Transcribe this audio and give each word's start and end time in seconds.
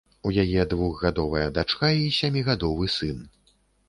У 0.27 0.29
яе 0.43 0.61
двухгадовая 0.71 1.43
дачка 1.57 1.89
і 2.05 2.09
сямігадовы 2.21 2.89
сын. 2.95 3.21